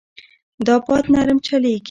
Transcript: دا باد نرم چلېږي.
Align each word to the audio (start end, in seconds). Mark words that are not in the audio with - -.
دا 0.65 0.75
باد 0.85 1.05
نرم 1.13 1.39
چلېږي. 1.47 1.79